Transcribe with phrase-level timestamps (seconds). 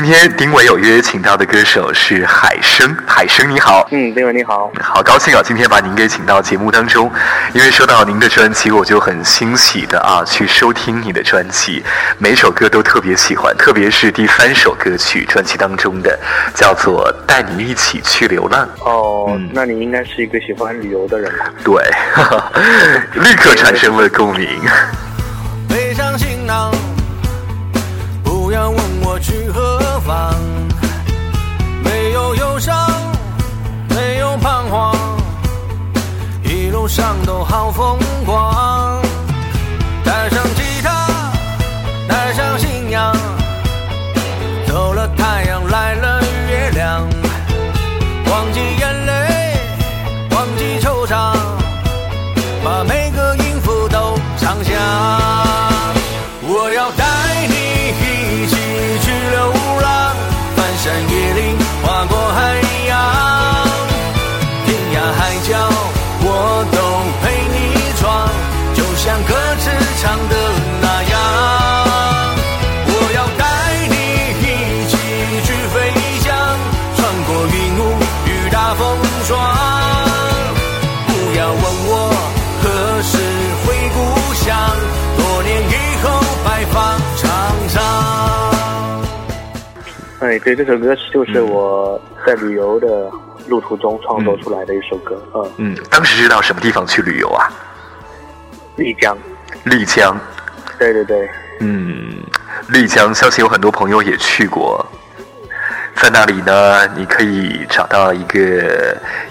[0.00, 7.10] 今天丁伟有约请到的歌手是海生，海生你好，嗯，丁伟你好，好高兴啊，今天把您给请到节目当中，
[7.52, 11.82] 因为收到您的专辑，我就很欣喜的啊去收听你的专辑，
[12.16, 16.16] 每首歌都特别喜欢，特别是第三首歌曲专辑当中的，
[16.54, 18.68] 叫做《带你一起去流浪》。
[18.88, 21.52] 哦，那你应该是一个喜欢旅游的人吧？
[21.64, 21.74] 对，
[23.20, 24.48] 立刻产生了共鸣。
[25.68, 26.72] 背上行囊，
[28.48, 30.34] 不要问我去何方。
[31.84, 32.74] 没有忧伤，
[33.90, 34.96] 没有彷徨，
[36.42, 38.77] 一路上都好风光。
[90.56, 93.10] 这首歌就是我在旅游的
[93.48, 95.20] 路途中创作出来的一首歌。
[95.34, 97.48] 嗯，嗯，当时是到什么地方去旅游啊？
[98.76, 99.16] 丽江，
[99.64, 100.16] 丽江。
[100.78, 101.28] 对对对，
[101.60, 102.12] 嗯，
[102.68, 104.84] 丽江，相信有很多朋友也去过。
[105.96, 108.38] 在那里呢，你可以找到一个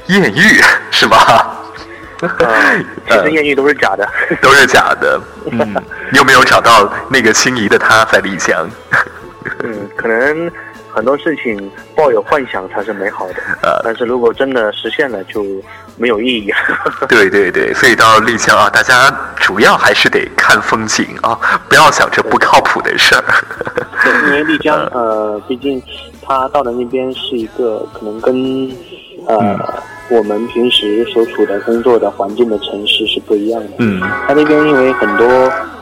[0.08, 1.56] 艳遇， 是吧？
[2.20, 4.10] 呃，其实艳遇都是假的。
[4.42, 5.22] 都是假的。
[5.52, 5.74] 嗯，
[6.12, 8.68] 你有没有找到那个心仪的他在丽江？
[9.64, 10.52] 嗯，可能
[10.98, 15.46] 很多事情抱有幻想才是美好的，呃但是如果真的实现了，就
[15.96, 16.52] 没有意义。
[17.08, 21.40] 对对对，所以到丽江啊，大家主要还是得看风景啊，
[21.70, 23.24] 不要想着不靠谱的事儿。
[24.04, 25.80] 对，因为丽江，呃，毕竟
[26.24, 28.72] 它到的那边是一个可能跟
[29.28, 29.38] 呃、
[30.10, 33.70] 我们平时所处的工作的环境的城市是不一样的。
[33.78, 35.28] 嗯它那边因为很多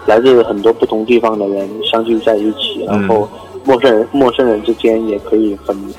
[0.07, 3.29] 来自很多不同地方的人相聚在一起，然后
[3.65, 5.93] 陌生人陌生人之间也可以很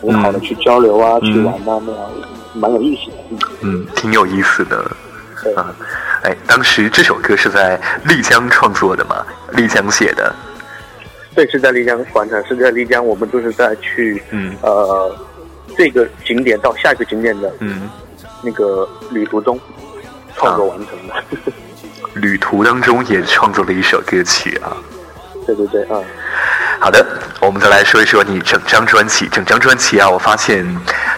[0.00, 2.10] 很好的去交流啊，嗯去玩啊，那样
[2.54, 3.16] 蛮有意思的。
[3.30, 4.90] 嗯，嗯，挺有意思的。
[5.42, 5.54] 对。
[5.54, 5.74] 啊，
[6.24, 9.24] 哎，当时这首歌是在丽江创作的嘛？
[9.52, 10.34] 丽江写的。
[11.34, 15.16] 对，是在丽江广场，是在丽江，我们就是在去嗯呃
[15.76, 17.88] 这个景点到下一个景点的嗯，
[18.42, 19.58] 那个旅途中
[20.36, 21.14] 创作完成的。
[22.14, 24.76] 旅途当中也创作了一首歌曲啊。
[25.46, 25.98] 对对对，啊、
[26.82, 27.06] 好的，
[27.40, 29.28] 我们再来说一说你整张专辑。
[29.28, 30.66] 整张专辑啊，我发现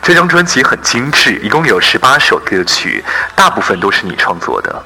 [0.02, 3.02] 这张专辑很精致，一共有十八首歌曲，
[3.34, 4.84] 大部分都是你创作的。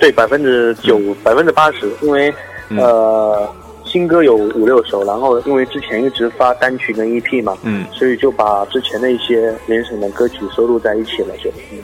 [0.00, 2.34] 对，百分之九、百分之八十，因为、
[2.70, 3.54] 嗯呃
[3.84, 11.78] 新歌有五六首，然后因为之前一直发单曲跟 EP 嘛，嗯所以就把之前的一些联审的歌曲收录在一起了，就嗯。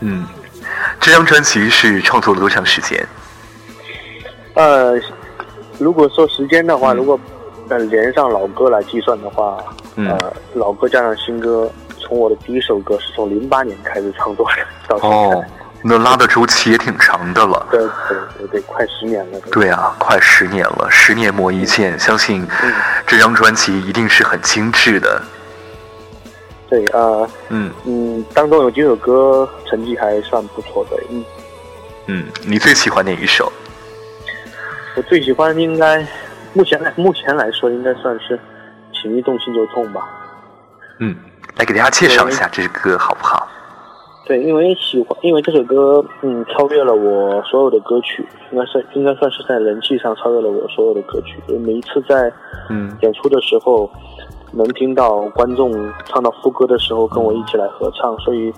[0.00, 0.26] 嗯，
[0.98, 3.06] 这张专辑是创作了多长时间？
[4.54, 4.98] 呃，
[5.78, 7.18] 如果说时间的话，嗯如果
[7.68, 9.56] 呃连上老歌来计算的话，
[9.96, 15.44] 嗯呃，老歌加上新歌，从我的第一首歌是从零八年开始创作的，到现在，哦，
[15.82, 17.66] 那拉的周期也挺长的了。
[17.70, 19.38] 对对对对，快十年了。
[19.52, 22.46] 对啊，快十年了，十年磨一剑，相信
[23.06, 25.22] 这张专辑一定是很精致的。
[26.68, 31.24] 对呃嗯嗯，当中有几首歌成绩还算不错的，嗯，
[32.06, 33.50] 嗯，你最喜欢哪一首？
[34.98, 36.04] 我最喜欢应该
[36.54, 38.36] 目前来目前来说应该算是
[38.92, 40.00] 《情一动心就痛》吧。
[40.98, 41.14] 嗯，
[41.56, 43.46] 来给大家介绍一下这首歌好不好？
[44.26, 51.40] 对，因为喜欢，因为这首歌，嗯，超越了我所有的歌曲，应该算应该算是在人气上超越了我所有的歌曲。
[51.46, 52.32] 因为每一次在
[52.68, 53.88] 嗯演出的时候，
[54.50, 55.72] 能听到观众
[56.06, 58.52] 唱到副歌的时候跟我一起来合唱，所以，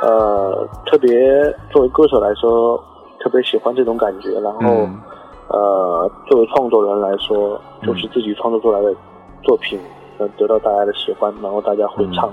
[0.00, 2.82] 呃，特别作为歌手来说，
[3.20, 4.30] 特别喜欢这种感觉。
[4.40, 4.98] 然后，嗯
[5.48, 8.94] 呃，作为创作人来说，就是自己创作出来的
[9.42, 9.78] 作品，
[10.18, 12.28] 能得到大家的喜欢，然后大家会唱，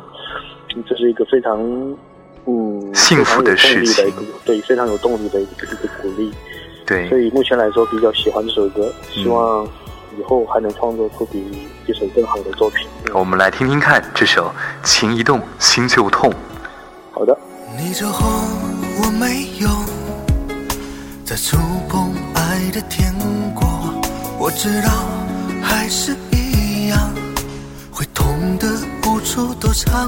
[0.76, 1.60] 嗯这是一个非常。
[2.46, 4.14] 嗯，幸福的事情
[4.44, 6.30] 对，非常有动力的一个一个鼓励。
[6.86, 9.66] 对所，以目前来说比较喜欢这首歌，希望
[10.20, 12.86] 以后还能创作出比这首更好的作品。
[13.06, 14.48] 嗯我们来听听看这首
[14.84, 16.30] 《情一动心就痛》。
[17.14, 17.38] 好的，
[17.78, 18.28] 你走后，
[19.00, 19.70] 我没有
[21.24, 21.56] 再触
[21.88, 22.12] 碰
[22.50, 23.14] 爱的天
[23.56, 23.64] 国
[24.38, 24.90] 我知道
[25.62, 27.00] 还是一样
[27.90, 28.68] 会痛的
[29.08, 30.08] 无处躲藏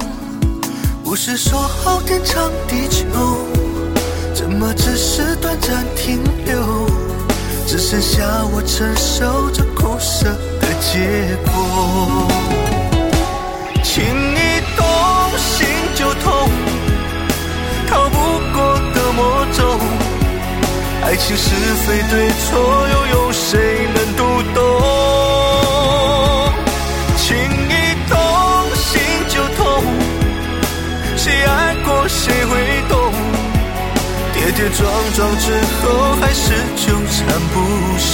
[1.02, 3.04] 不是说好天长地久
[4.34, 6.86] 怎么只是短暂停留
[7.66, 8.22] 只剩下
[8.52, 10.26] 我承受这苦涩
[10.60, 12.28] 的结果。
[13.82, 14.86] 情一动
[15.36, 16.48] 心就痛
[17.88, 18.16] 逃不
[18.52, 19.95] 过的魔咒。
[21.06, 21.54] 爱情是
[21.86, 22.58] 非对错，
[22.88, 24.60] 又有谁能读懂？
[27.16, 27.74] 情一
[28.10, 28.18] 动
[28.74, 28.98] 心
[29.28, 29.64] 就痛，
[31.16, 32.50] 谁爱过谁会
[32.88, 33.12] 懂？
[34.34, 34.82] 跌跌撞
[35.14, 35.86] 撞之后，
[36.20, 37.54] 还是纠缠不
[37.98, 38.10] 休。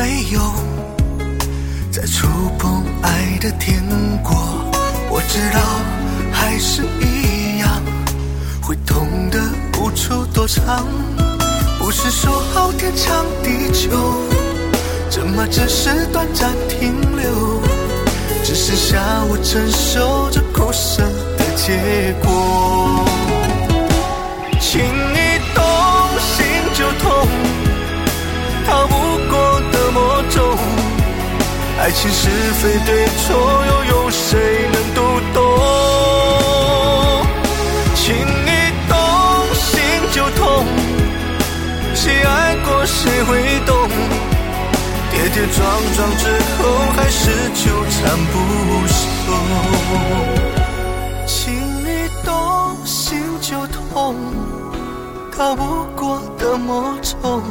[0.00, 0.40] 没有
[1.92, 2.26] 再触
[2.58, 3.84] 碰爱的天
[4.22, 4.32] 国。
[5.10, 5.60] 我知道
[6.32, 7.68] 还是一样，
[8.62, 9.38] 会痛的
[9.78, 10.86] 无处躲藏。
[11.78, 13.90] 不是说好天长地久，
[15.10, 17.60] 怎么只是短暂停留？
[18.42, 18.98] 只剩下
[19.28, 21.02] 我承受着苦涩
[21.36, 23.04] 的结果。
[24.62, 24.80] 情
[31.80, 33.34] 爱情是非对错，
[33.66, 34.38] 又有谁
[34.70, 35.00] 能读
[35.32, 35.40] 懂？
[37.94, 38.48] 情一
[38.86, 38.94] 动
[39.54, 39.80] 心
[40.12, 40.66] 就痛，
[41.94, 43.88] 谁爱过谁会懂？
[45.10, 45.58] 跌跌撞
[45.96, 46.24] 撞之
[46.58, 46.60] 后，
[46.94, 47.98] 还是纠缠
[48.30, 48.34] 不
[48.86, 49.00] 休。
[51.26, 51.40] 情
[51.82, 51.88] 一
[52.26, 52.28] 动
[52.84, 54.14] 心就痛，
[55.34, 57.42] 逃不过的魔咒。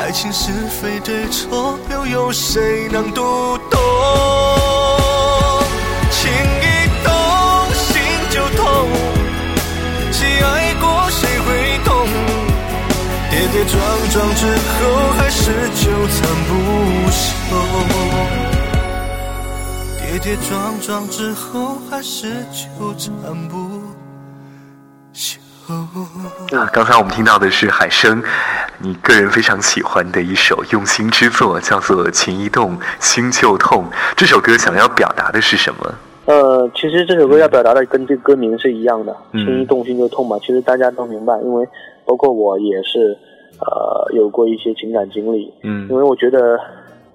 [0.00, 0.50] 爱情是
[0.80, 3.20] 非对错，又有谁能读
[3.70, 3.78] 懂？
[6.10, 7.12] 情一动
[7.74, 8.00] 心
[8.30, 8.64] 就痛，
[10.10, 12.08] 谁爱过谁会懂？
[13.30, 13.78] 跌跌撞
[14.10, 14.80] 撞之后，
[15.18, 16.18] 还是纠缠
[16.48, 16.50] 不
[17.10, 17.20] 休。
[20.00, 23.12] 跌跌撞撞之后，还是纠缠
[23.48, 23.69] 不。
[26.56, 28.22] 啊，刚才我们听到的是海生，
[28.78, 33.84] 你个人非常喜欢的一首用心之作，叫做《情一动心就痛》。
[34.16, 35.94] 这首歌想要表达的是什么？
[36.26, 40.38] 呃，其实这首歌要表达的跟这歌名是一样的，嗯情一动心就痛嘛。
[40.40, 41.66] 其实大家都明白，因为
[42.04, 43.16] 包括我也是，
[43.58, 45.52] 呃，有过一些情感经历。
[45.64, 46.56] 嗯因为我觉得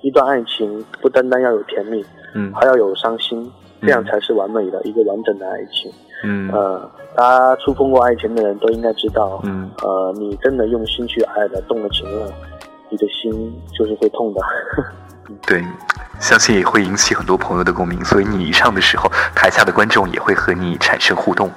[0.01, 3.50] 一段爱情不单单要有甜蜜，嗯还要有伤心，
[3.81, 5.89] 这样才是完美的一个完整的爱情。
[6.25, 12.31] 嗯呃，大家触碰过爱情的人都应该知道，嗯呃，你真的用心去爱了，动了情了，
[12.89, 14.42] 你的心就是会痛的。
[15.48, 15.63] 对，
[16.19, 18.04] 相信也会引起很多朋友的共鸣。
[18.06, 21.50] 所以你唱的时候，台下的观众也会和你产生互动。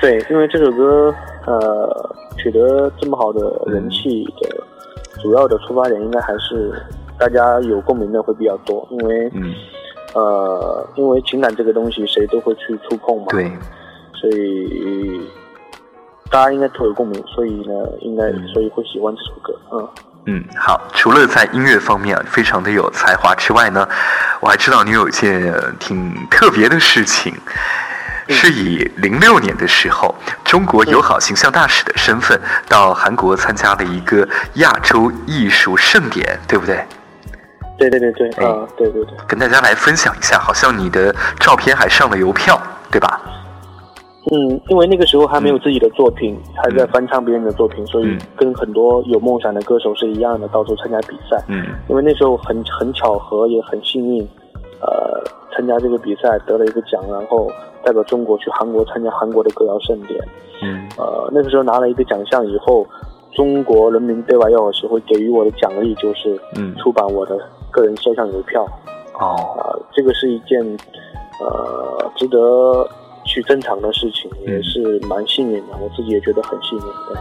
[0.00, 1.14] 对，因为这首歌
[1.46, 4.64] 呃取得这么好的人气的
[5.22, 6.72] 主要的出发点，应该还是
[7.18, 9.54] 大家有共鸣的会比较多，因为嗯，
[10.14, 13.50] 呃，因为情感这个东西谁都会去触碰嘛，，对，
[14.20, 15.30] 所以
[16.30, 19.88] 大家应该都有共鸣，所以呢，应该嗯所以会喜欢这首歌，嗯。
[20.28, 20.80] 嗯，好。
[20.92, 23.88] 除了在音乐方面啊非常的有才华之外呢，
[24.40, 27.32] 我还知道你有一件呃挺特别的事情，
[28.28, 30.12] 是以零六年的时候，
[30.44, 36.84] 中国友好形象大使的身份到韩国参加了一个亚洲艺术盛典，对不对？
[37.78, 43.20] 对对对对，哎啊、对对对，跟大家来分享一下，好像你的照片还上了邮票，对吧？
[44.32, 48.18] 嗯，因为那个时候还没有自己的作品，还在翻唱别人的作品，所以嗯。
[48.36, 51.40] 跟很多有梦想的歌手是一样的，到处参加比赛。
[51.48, 51.64] 嗯。
[51.88, 54.26] 因为那时候很很巧合，也很幸运，
[54.80, 57.48] 呃，参加这个比赛得了一个奖，然后
[57.84, 60.20] 代表中国去韩国参加韩国的歌谣盛典。
[60.62, 60.88] 嗯。
[60.98, 62.84] 呃，那个时候拿了一个奖项以后，
[63.32, 67.38] 中国人民对外要协会给予我的奖励就是嗯，出版我的
[67.70, 68.66] 个人肖像邮票。
[69.20, 70.60] 哦，啊、这个是一件
[71.40, 72.86] 呃值得
[73.36, 74.54] 去正常的事情，嗯。
[74.54, 76.84] 也是蛮幸运的，我自己也觉得很幸运。
[76.84, 77.20] 对，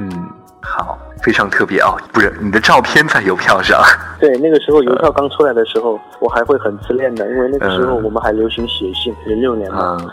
[0.00, 0.28] 嗯，
[0.60, 3.80] 好，非常特别哦，不是你的照片在邮票上，
[4.18, 8.02] 对，那个时候邮票刚出来的时候，我还会很自恋的，因为那个时候嗯。
[8.02, 10.10] 我们还流行写信，零六年嘛，嗯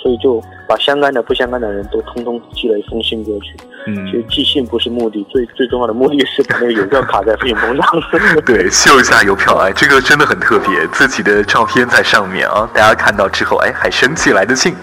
[0.00, 3.54] 所以就把相干的、不相干的人都通通寄了一封信过去。
[3.86, 7.86] 嗯其实寄信不是目的，最最重要的目的是把那个邮票卡在信封上。
[8.44, 14.74] 对，秀一下邮票，哎，这个真的很特别，自己的照片在上面啊，大家看到之后，哎，还生气来的信，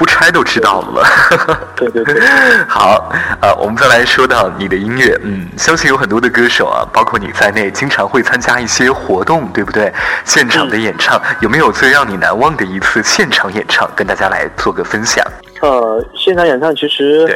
[0.00, 1.04] 不拆都知道了。
[1.76, 2.18] 对对对，
[2.66, 9.92] 好，呃，我们再来说到你的音乐，嗯，相信有很多的歌手啊，包括你在内，经常会参加一些活动，对不对？
[10.24, 15.22] 现场的演唱，有没有最让你难忘的一次现场演唱，跟大家来做个分享？
[15.60, 17.26] 呃，现场演唱其实，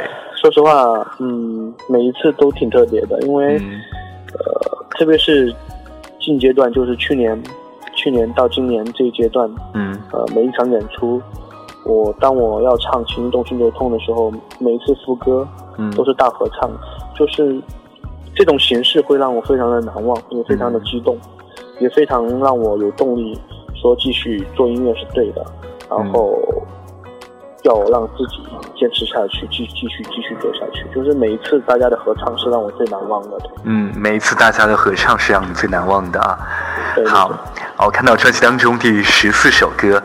[0.40, 3.78] 说实话，嗯，每一次都挺特别的，因为、嗯
[4.38, 5.54] 呃，特别是
[6.18, 7.38] 近阶段，就是去年，
[7.94, 11.20] 去年到今年这一阶段，嗯呃，每一场演出，
[11.84, 16.70] 我当我要唱《情动心就痛》的时候，每一次副歌嗯，都是大合唱，
[17.14, 17.60] 就是
[18.34, 21.16] 这种形式会让我非常的难忘，也非常的激动，
[21.78, 23.38] 也非常让我有动力
[23.74, 25.44] 说继续做音乐是对的，
[25.90, 26.38] 然后
[27.64, 28.42] 要让自己
[28.76, 30.86] 坚持下去，继继续继续走下去。
[30.94, 33.38] 就是每一次大家的合唱是让我最难忘的。
[33.64, 36.38] 嗯，每一次大家的合唱是让你最难忘的啊。
[37.06, 37.30] 好，
[37.78, 40.02] 我看到专辑当中第十四首歌，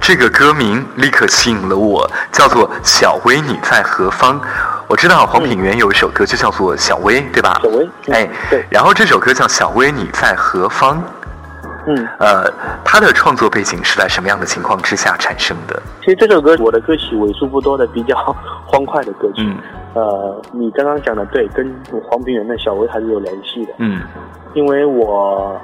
[0.00, 4.40] 这个歌名立刻吸引了我，叫做《小薇你在何方》。
[4.88, 7.60] 我知道黄品源有一首歌就叫做《小薇》，对吧？
[7.62, 10.96] 小薇嗯哎，对然后这首歌叫《小薇你在何方》。
[11.86, 12.50] 嗯，呃，
[12.84, 15.82] 他的创作背景是在什么样的情况之下产生的？
[16.00, 18.14] 其实这首歌我的歌曲为数不多的比较
[18.66, 19.42] 欢快的歌曲。
[19.42, 19.56] 嗯
[19.94, 21.74] 呃，你刚刚讲的对，跟
[22.06, 23.72] 黄品源的小薇还是有联系的。
[23.78, 24.00] 嗯
[24.54, 25.58] 因为我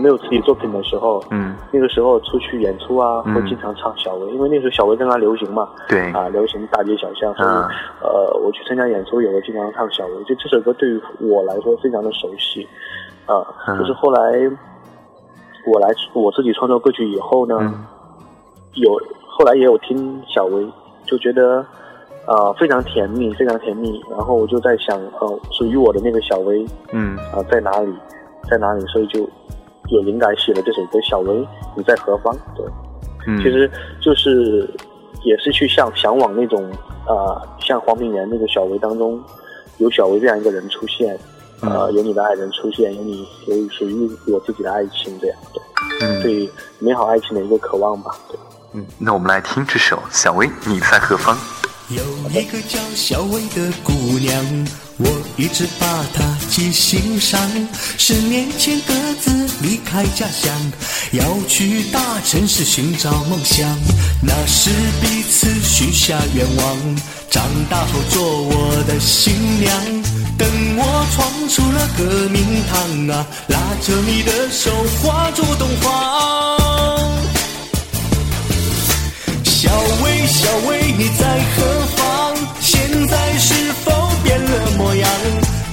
[0.00, 3.34] 没有自己作品的时候，嗯，那个时候出去演出啊，嗯。
[3.34, 7.68] 会经常唱小薇，因为那时候小薇刚刚流行嘛，对，啊，流行大街小巷，所以、嗯
[8.02, 12.66] 呃，我去参加演出也会经常唱小薇，就这首歌对于我来说非常的熟悉，
[13.26, 14.20] 啊，嗯就是后来
[15.66, 17.84] 我来我自己创作歌曲以后呢，嗯。
[18.74, 18.92] 有
[19.26, 20.64] 后来也有听小薇，
[21.04, 21.66] 就觉得
[22.26, 27.16] 呃非常甜蜜，非常甜蜜，然后我就在想，呃，属于我的那个小薇，嗯。
[27.34, 27.92] 啊、在哪里，
[28.48, 29.28] 在哪里，所以就
[29.90, 32.34] 有灵感写了这首歌《小薇你在何方》。
[32.56, 32.64] 对，
[33.26, 33.70] 嗯，其实
[34.00, 34.68] 就是
[35.24, 36.70] 也是去向向往那种
[37.06, 39.20] 呃、像黄品源那个小薇当中，
[39.78, 41.18] 有小薇这样一个人出现，
[41.60, 45.36] 呃，嗯有你的爱人出现，有你有属于我自己的爱情，这样
[45.98, 48.12] 对，嗯对美好爱情的一个渴望吧。
[48.28, 48.38] 对。
[48.72, 51.34] 嗯，那我们来听这首《小薇你在何方》。
[51.88, 54.40] 有一个叫小薇的姑娘，
[55.02, 57.40] 我一直把她记心上。
[57.98, 60.54] 十年前各自离开家乡，
[61.12, 63.68] 要去大城市寻找梦想。
[64.22, 66.76] 那时彼此许下愿望，
[67.30, 69.72] 长大后做我的新娘。
[70.38, 74.70] 等我闯出了革命堂啊，拉着你的手
[75.02, 75.88] 划出东方。
[79.44, 79.70] 小
[80.02, 82.36] 薇，小薇，你在何方？
[82.60, 83.54] 现在是
[85.00, 85.10] 样？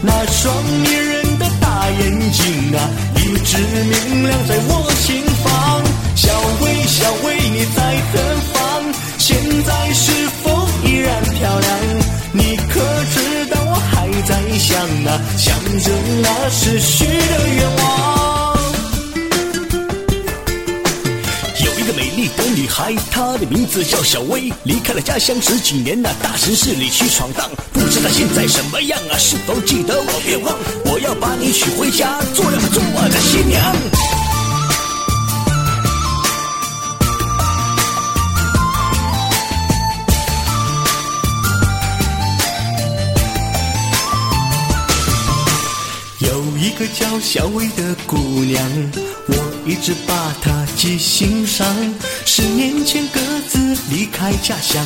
[0.02, 2.80] 那双迷人的大眼睛啊，
[3.16, 5.84] 一直明亮在我心房。
[6.16, 6.32] 小
[6.62, 8.20] 薇，小薇，你在何
[8.54, 8.84] 方？
[9.18, 10.12] 现在是
[10.44, 11.70] 否依然漂亮？
[12.32, 12.80] 你可
[13.14, 15.92] 知道我还在想啊，想着
[16.22, 18.17] 那逝去的愿望。
[22.18, 29.18] 丽的女孩，她的名字叫小薇，离开了家乡十几年了、大城市里去闯荡，不知道现在什么样啊？
[29.20, 30.22] 是否记得我？
[30.26, 34.07] 别忘，我要把你娶回家，做了做我的新娘。
[47.20, 48.64] 小薇的姑娘，
[49.28, 51.66] 我一直把她记心上。
[52.26, 53.20] 十年前各
[53.50, 54.86] 自离开家乡，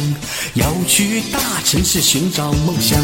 [0.53, 2.97] 要去大城市寻找梦想。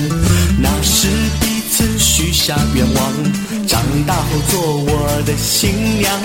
[0.60, 1.08] 那时
[1.40, 6.20] 彼此许下愿望，长大后做我的新娘。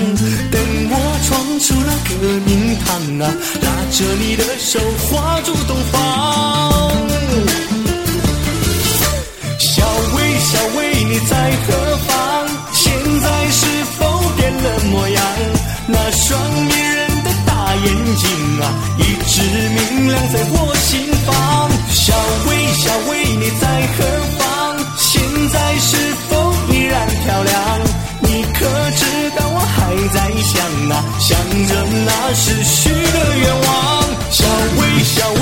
[0.51, 2.13] 等我闯出了革
[2.47, 4.79] 命堂啊，拉着你的手
[5.09, 6.93] 画出东方。
[9.59, 11.92] 小薇，小薇，你在何
[18.63, 18.65] 啊，
[18.97, 21.69] 一直明亮在我心房。
[21.91, 22.15] 小
[22.49, 23.67] 薇，小薇，你在
[23.97, 24.05] 何
[24.39, 24.41] 方？
[24.97, 25.97] 现在是
[26.29, 27.55] 否依然漂亮？
[28.21, 28.65] 你可
[28.97, 29.05] 知
[29.37, 30.55] 道我还在想
[30.91, 31.71] 啊，想着
[32.07, 33.69] 那逝去的愿望。
[34.31, 34.45] 小
[34.79, 35.29] 薇，小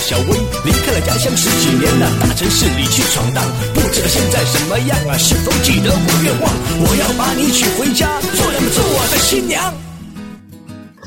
[0.00, 5.12] 小薇，离开了家乡十几年了，大城市里去闯荡，不知道现在什么样啊？
[5.18, 6.50] 是否记得我愿望？
[6.80, 9.62] 我要把你娶回家，做两做我的新娘。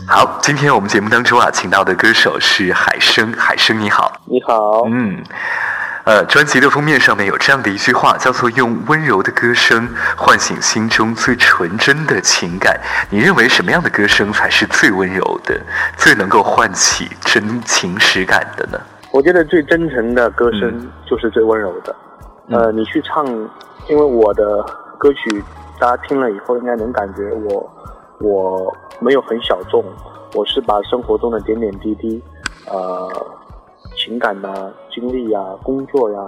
[0.07, 3.33] 好，今天我们节目当中啊，请到的歌手是海生。
[3.33, 5.23] 海生你好，你好，嗯，
[6.05, 12.77] 呃，专辑的封面上面有这样的一句话，叫做“用温柔的歌声唤醒心中最纯真的情感”。
[13.10, 15.57] 你认为什么样的歌声才是最温柔的，
[15.95, 18.77] 最能够唤起真情实感的呢？
[19.12, 21.95] 我觉得最真诚的歌声就是最温柔的。
[22.50, 23.25] 呃，你去唱，
[23.88, 24.62] 因为我的
[24.98, 25.41] 歌曲
[25.79, 27.72] 大家听了以后应该能感觉我
[28.19, 29.81] 我没有很小众，
[30.33, 32.22] 我是把生活中的点点滴滴，
[32.65, 33.10] 呃，
[34.03, 36.19] 情感呐、经历呀、工作呀，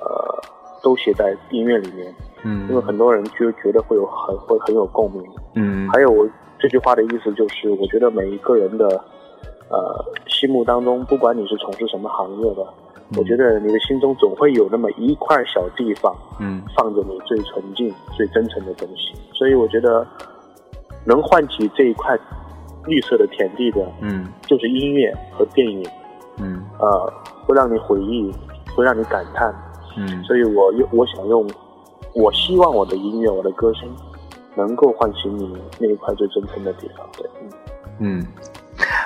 [0.00, 0.42] 呃，
[0.82, 2.14] 都写在音乐里面。
[2.44, 5.22] 嗯因为嗯很多人就觉得会有很会很有共鸣。
[5.54, 8.86] 嗯还有我这句话的意思就是，我觉得每一个人的
[9.70, 12.64] 呃心目当中，不管你是从事什么行业的，
[13.16, 19.14] 我觉得你的心中总会有那么一块小地方，嗯放着你最纯净、最真诚的东西。
[19.32, 20.06] 所以我觉得，
[21.04, 22.16] 能唤起这一块
[22.86, 25.84] 绿色的田地的，嗯就是音乐和电影。
[26.80, 27.12] 嗯呃，
[27.46, 28.32] 会让你回忆，
[28.74, 29.54] 会让你感叹。
[29.96, 31.48] 嗯所以我用我想用，
[32.14, 33.88] 我希望我的音乐、我的歌声，
[34.54, 37.06] 能够唤醒你那一块最真诚的地方。
[37.16, 37.28] 对，
[38.00, 38.20] 嗯。
[38.20, 38.26] 嗯，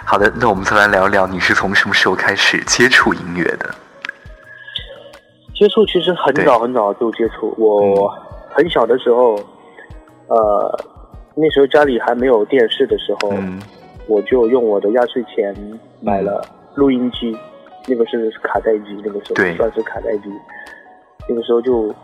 [0.05, 3.75] 好的，那我们再来聊聊你是从什么时候开始接触音乐的？
[5.55, 8.13] 接触其实很早很早就接触，我
[8.51, 9.35] 很小的时候，
[10.27, 10.79] 呃，
[11.35, 13.59] 那时候家里还没有电视的时候，嗯
[14.09, 15.55] 我就用我的压岁钱
[16.01, 16.45] 买了
[16.75, 17.35] 录音机，
[17.89, 20.31] 那个是卡带机，那个时候算是卡带机，
[21.29, 21.95] 那个时候就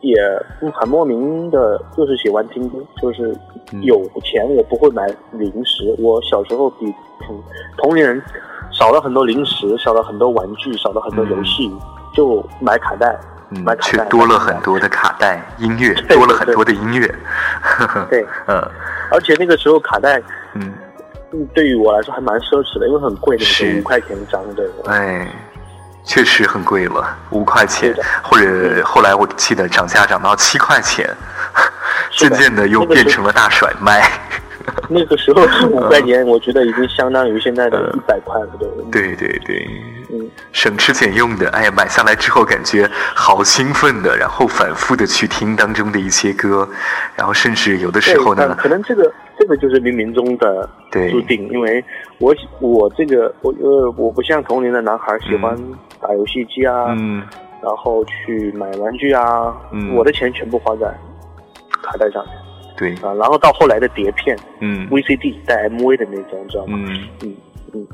[0.00, 0.14] 也
[0.60, 3.34] 嗯很莫名的，就是喜欢听歌，就是
[3.72, 3.82] 嗯。
[3.82, 6.86] 有钱我不会买零食，我小时候比
[7.20, 7.42] 同
[7.76, 8.22] 同龄人
[8.70, 11.70] 少了很多零食，少了很多玩具，少了很多游戏，
[12.14, 13.18] 就买卡带，
[13.50, 17.06] 嗯买，卡带，却多了很多的卡带音乐，多了很多的音乐。
[18.08, 18.62] 对， 嗯。
[19.10, 20.18] 而且那个时候卡带。
[20.54, 20.72] 嗯，嗯，
[21.54, 24.66] 对于我来说还蛮奢侈的，因为很贵，那五块钱一张，对。
[24.86, 25.28] 哎，
[26.04, 31.08] 确实很贵了，五块钱，或者后来我记得涨价涨到七块钱，
[32.12, 34.10] 渐渐的又变成了大甩卖。
[34.90, 37.98] 那个时候是五块钱，我觉得已经相当于现在的嗯。
[37.98, 38.68] 一百块了，对。
[38.90, 39.68] 对对对，
[40.10, 46.68] 嗯，省吃俭用的，哎呀，买下来之后感觉好兴奋的，然后反复的去听当中的一些歌，
[47.14, 51.84] 然后甚至有的时候呢，可能这个这个就是冥冥中的对注定，因为
[52.18, 55.56] 我我这个我呃我不像同龄的男孩喜欢
[56.00, 57.22] 打游戏机啊，嗯。
[57.60, 59.94] 然后去买玩具啊，嗯。
[59.96, 60.86] 我的钱全部花在
[61.82, 62.32] 卡带上面
[62.78, 66.78] 对，啊，然后到后来的碟片、嗯 VCD 带 MV 的那种，你知道吗？
[66.78, 67.08] 嗯。
[67.24, 67.36] 嗯
[67.74, 67.86] 嗯，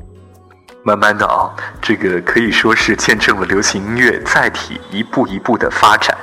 [0.83, 1.49] 慢慢的啊，
[1.81, 6.15] 这个可以说是见证了流行音乐载体一步一步的发展，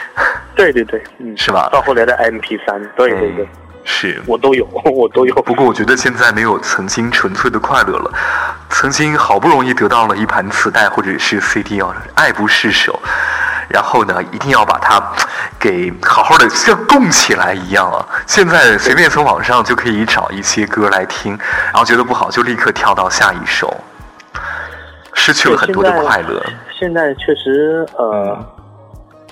[0.56, 3.48] 对对对，嗯， 是吧到后来的 MP 三，对对对，嗯
[3.84, 4.20] 是。
[4.26, 5.34] 我都有， 我都有。
[5.42, 8.10] 不过我觉得现在没有曾经纯粹的快乐了。
[8.68, 12.98] 曾经好不容易得到了一盘磁带或者是 CD 哦，爱不释手，
[13.68, 15.02] 然后呢，一定要把它
[15.58, 18.06] 给好好的像供起来一样啊。
[18.26, 23.72] 现在随便从网上就可以找一些歌来听，然后觉得不好就立刻跳到下一首，
[25.14, 26.42] 失去了很多的快乐。
[26.78, 28.38] 现在确实呃、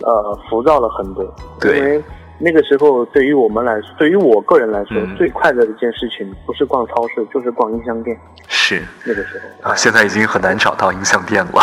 [0.01, 2.05] 呃浮躁了很多，对因为
[2.39, 8.19] 那个时候对于我们来说，对于我个人来说，嗯最快乐的一件事情不是逛超市，就是逛音像店。
[8.49, 11.63] 是那个时候啊，现在已经很难找到音像店了。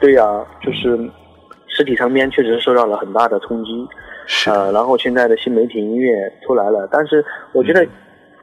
[0.00, 0.24] 对呀、
[0.60, 0.98] 就是
[1.78, 3.86] 实体唱片确实受到了很大的冲击。
[4.26, 6.12] 是，呃，然后现在的新媒体音乐
[6.44, 7.88] 出来了，但是我觉得，嗯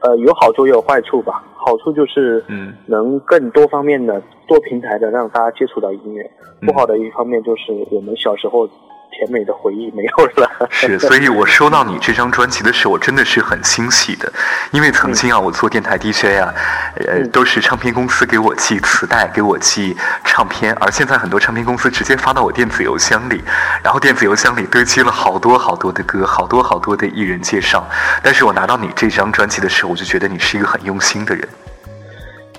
[0.00, 1.44] 呃，有好处也有坏处吧。
[1.54, 6.22] 好处就是，嗯，能更多方面的、多平台的让大家接触到音乐。
[6.62, 8.66] 嗯不好的一方面就是我们小时候
[9.10, 10.68] 甜美的回忆没有了。
[10.70, 14.32] 是， 所以我收到你这张专辑的时候，我真的是很欣喜的，
[14.70, 16.52] 因为曾经啊，我做电台 DJ 啊，
[16.96, 17.30] 呃，嗯。
[17.30, 23.42] 都是唱片公司给我寄磁带，给我寄唱片，而现在很多唱片公司直接发到我电子邮箱里，
[23.82, 27.86] 然后电子邮箱里堆积了好多好多的歌，好多好多的艺人介绍，
[28.22, 31.46] 但是我拿到你这张专辑的时候，我就觉得你是一个很用心的人，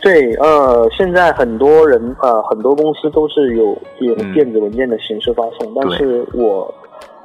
[0.02, 4.08] 对，呃，现在很多人呃，很多公司都是有嗯。
[4.08, 6.74] 用电子文件的形式发送，但是我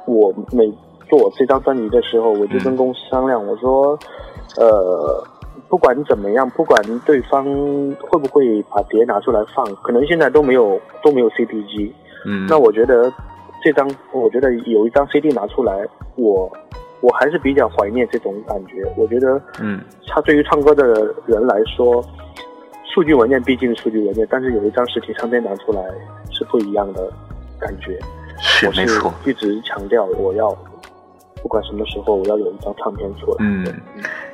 [0.05, 0.71] 我每
[1.09, 3.97] 做这张专辑的时候，我就跟公司商量，我说，
[4.57, 5.23] 呃，
[5.69, 7.45] 不管怎么样，不管对方
[8.01, 11.93] 会不会把碟拿出来放，可能现在都没有都没有 CD 机，
[12.25, 13.11] 嗯，那我觉得
[13.63, 16.51] 这张，我觉得有一张 CD 拿出来，我
[17.01, 18.83] 我还是比较怀念这种感觉。
[18.97, 22.03] 我觉得，嗯，他对于唱歌的人来说，
[22.93, 25.81] 数据文件毕竟是数据文件，但是有一张实体唱片拿出来
[26.31, 27.11] 是不一样的
[27.59, 27.99] 感觉。
[28.37, 30.55] 是是没错，一直强调我要，
[31.41, 33.37] 不管什么时候我要有一张唱片出来。
[33.39, 33.65] 嗯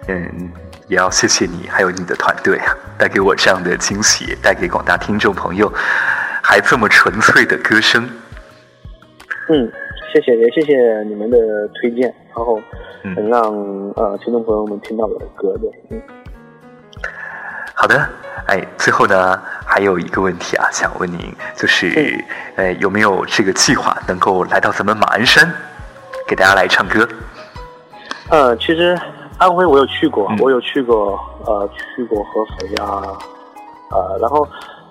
[0.10, 0.52] 嗯，
[0.90, 5.72] 也要谢谢你，还有你的团队啊， 带给我这样的惊喜，带给广大听众朋友
[6.44, 8.04] 还这么纯粹的歌声。
[9.48, 9.72] 嗯，
[10.12, 11.38] 谢谢，也谢谢你们的
[11.80, 12.60] 推荐，然后
[13.04, 13.42] 嗯能让、
[13.96, 15.70] 呃听众朋友们听到我的歌的。
[15.92, 16.02] 嗯。
[17.82, 18.10] 好的，
[18.48, 22.26] 哎，最后呢，还有一个问题啊，想问您，就是，嗯。
[22.58, 25.50] 呃，有没有这个计划能够来到咱们马鞍山，
[26.28, 27.08] 给大家来唱歌？
[28.30, 29.00] 呃，其实
[29.38, 30.38] 安徽我有去过，嗯。
[30.42, 33.16] 我有去过，呃，去过合肥啊，
[33.92, 34.46] 呃，然后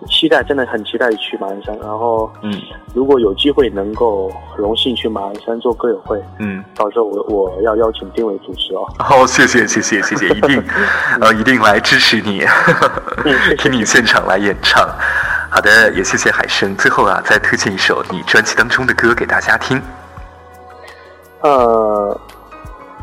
[0.06, 2.52] 期待真的很期待去马鞍山，然后嗯
[2.94, 8.86] 如果有机会能够荣幸去马鞍山做歌友会，嗯，到时候我我要邀请丁伟主持哦。
[8.98, 10.64] 好、谢谢谢谢谢谢，一定，
[11.20, 12.44] 呃，一定来支持你，
[13.58, 14.88] 听你现场来演唱。
[15.50, 16.76] 好的，也谢谢海生。
[16.76, 19.80] 最后啊，再推荐一首你专辑当中的歌给大家听。
[21.40, 22.20] 呃，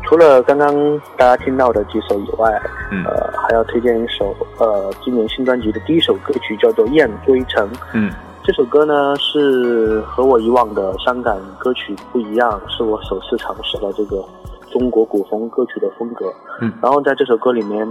[0.06, 0.72] 除了刚刚
[1.16, 2.48] 大家听到的几首以外，
[2.92, 7.68] 嗯呃，还要推荐一首呃今年新专辑的第一首歌曲，叫做《雁归城》。
[7.92, 8.12] 嗯
[8.44, 14.24] 这首歌呢是和我以往的伤感歌曲不一样，是我首次尝试了这个
[14.70, 16.32] 中国古风歌曲的风格。
[16.60, 17.84] 嗯然后在这首歌里面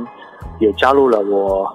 [0.60, 1.70] 也加入了我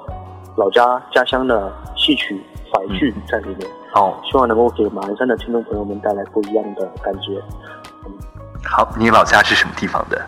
[0.57, 7.38] 老家家乡的戏曲淮剧在里面，哦，希望能够给马鞍山的听众朋友们带来不一样的感觉。
[8.73, 10.21] 好，你老家是什么地方的？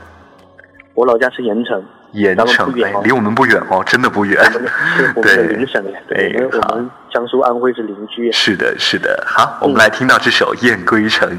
[0.94, 4.36] 我老家是盐城，盐城哎离我们不远哦，真的不远。
[4.44, 8.30] 我们是我们 的对邻省，对，哎我们好我们江苏安徽是邻居。
[8.32, 9.24] 是的，是的。
[9.26, 11.30] 好，我们来听到这首《雁归城》，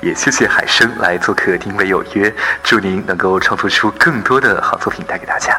[0.00, 2.30] 也谢谢海生来做客《丁伟有约》，
[2.62, 5.58] 祝您能够创作出更多的好作品带给大家。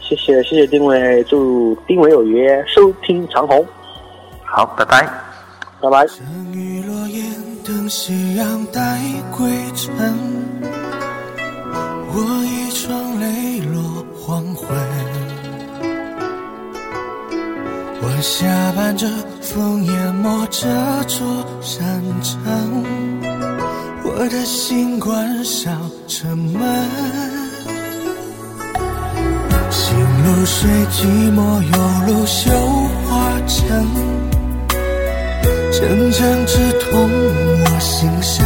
[0.00, 3.64] 谢谢谢谢丁伟，祝丁伟有约收听长虹，
[4.44, 5.06] 好，拜拜。
[5.80, 6.06] 拜拜。
[6.06, 7.24] 这雨落雁
[7.64, 9.00] 等夕阳待
[9.36, 9.92] 归程，
[12.08, 14.66] 我一窗泪落黄昏。
[18.02, 19.06] 我下伴着
[19.42, 20.66] 风淹没这
[21.04, 21.26] 座
[21.60, 22.84] 山城，
[24.02, 26.62] 我的心关上城门。
[29.70, 32.50] 行路水寂寞有路绣
[33.04, 34.15] 花针。
[35.78, 36.88] 阵阵直痛
[37.60, 38.42] 我心声。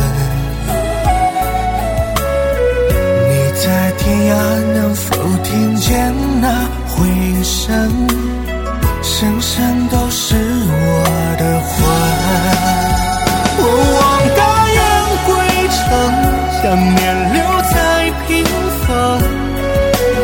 [3.28, 4.34] 你在天涯
[4.74, 5.14] 能否
[5.44, 7.06] 听见那回
[7.44, 7.88] 声？
[9.00, 10.74] 声声都是我
[11.38, 11.70] 的魂。
[13.62, 13.64] 我
[13.94, 14.02] 望
[14.36, 14.40] 大
[14.74, 14.78] 雁
[15.24, 15.30] 归
[15.70, 15.80] 程，
[16.60, 16.62] 想
[16.96, 17.00] 念
[17.32, 17.38] 留
[17.70, 17.72] 在
[18.26, 18.28] 屏
[18.82, 18.88] 风。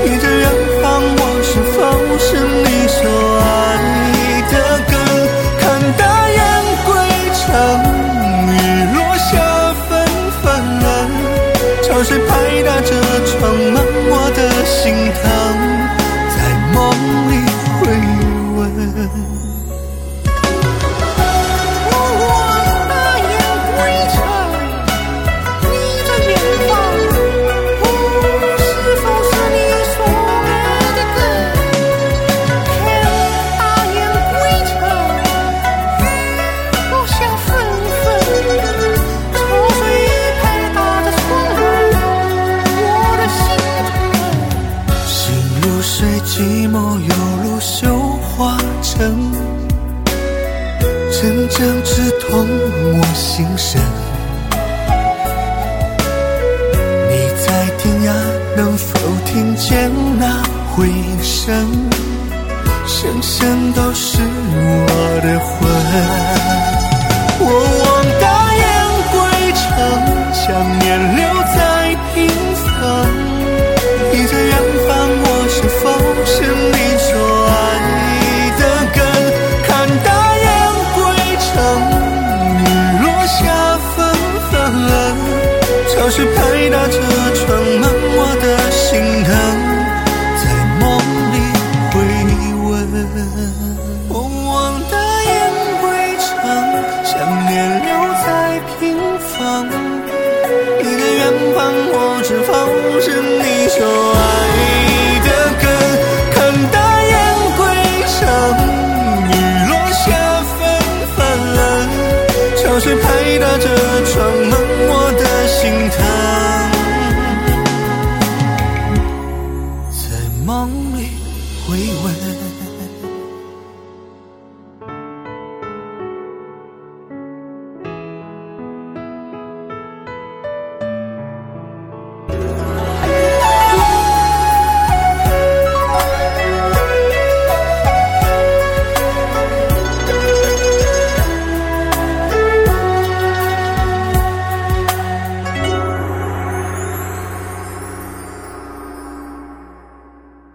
[0.04, 0.44] 你在远
[0.82, 0.84] 方，
[1.18, 1.78] 我是否
[2.18, 2.28] 是
[59.68, 60.86] 见那回
[61.20, 61.66] 声？
[62.86, 66.25] 声声都是我的魂。